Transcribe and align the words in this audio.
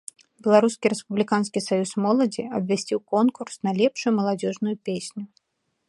Беларускі 0.45 0.89
рэспубліканскі 0.93 1.59
саюз 1.67 1.91
моладзі 2.05 2.43
абвясціў 2.61 2.99
конкурс 3.17 3.53
на 3.69 3.75
лепшую 3.83 4.11
маладзёжную 4.23 4.75
песню. 4.91 5.23